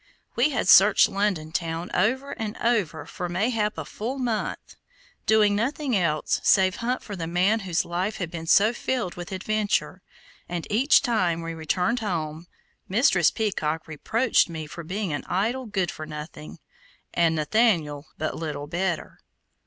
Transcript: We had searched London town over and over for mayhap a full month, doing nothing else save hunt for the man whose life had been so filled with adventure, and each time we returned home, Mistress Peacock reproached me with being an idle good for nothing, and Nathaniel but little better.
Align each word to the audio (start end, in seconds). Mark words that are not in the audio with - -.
We 0.35 0.49
had 0.49 0.67
searched 0.67 1.07
London 1.09 1.51
town 1.51 1.91
over 1.93 2.31
and 2.31 2.57
over 2.57 3.05
for 3.05 3.29
mayhap 3.29 3.77
a 3.77 3.85
full 3.85 4.17
month, 4.17 4.75
doing 5.27 5.55
nothing 5.55 5.95
else 5.95 6.41
save 6.43 6.77
hunt 6.77 7.03
for 7.03 7.15
the 7.15 7.27
man 7.27 7.59
whose 7.59 7.85
life 7.85 8.17
had 8.17 8.31
been 8.31 8.47
so 8.47 8.73
filled 8.73 9.13
with 9.13 9.31
adventure, 9.31 10.01
and 10.49 10.65
each 10.71 11.03
time 11.03 11.43
we 11.43 11.53
returned 11.53 11.99
home, 11.99 12.47
Mistress 12.89 13.29
Peacock 13.29 13.87
reproached 13.87 14.49
me 14.49 14.67
with 14.75 14.87
being 14.87 15.13
an 15.13 15.23
idle 15.27 15.67
good 15.67 15.91
for 15.91 16.07
nothing, 16.07 16.57
and 17.13 17.35
Nathaniel 17.35 18.07
but 18.17 18.35
little 18.35 18.65
better. 18.65 19.19